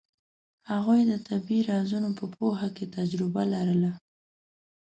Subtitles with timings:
[0.71, 3.91] هغوی د طبیعي رازونو په پوهه کې تجربه لرله.